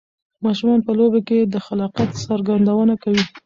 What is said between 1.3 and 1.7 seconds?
د